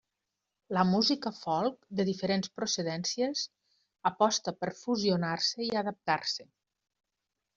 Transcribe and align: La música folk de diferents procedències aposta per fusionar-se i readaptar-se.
La 0.75 0.83
música 0.91 1.31
folk 1.39 1.75
de 1.99 2.05
diferents 2.07 2.51
procedències 2.61 3.43
aposta 4.13 4.53
per 4.63 4.71
fusionar-se 4.81 5.65
i 5.67 5.71
readaptar-se. 5.75 6.49